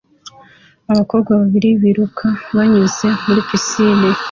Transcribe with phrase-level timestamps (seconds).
[0.91, 4.07] Abakobwa babiri biruka banyuze muri pisine